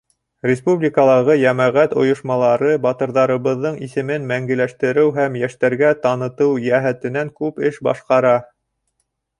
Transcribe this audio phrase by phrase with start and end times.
[0.51, 8.39] Республикалағы йәмәғәт ойошмалары батырҙарыбыҙҙың исемен мәңгеләштереү һәм йәштәргә танытыу йәһәтенән күп эш башҡара.